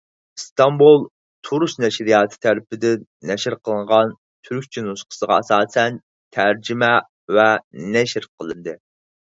ئىستانبۇل 0.37 0.95
«تۇرۇس 1.49 1.75
نەشرىياتى» 1.83 2.39
تەرىپىدىن 2.45 3.05
نەشر 3.33 3.57
قىلىنغان 3.69 4.17
تۈركچە 4.49 4.87
نۇسخىسىغا 4.89 5.39
ئاساسەن 5.43 6.05
تەرجىمە 6.39 6.93
ۋە 7.39 7.51
نەشر 7.97 8.33
قىلىندى. 8.35 8.79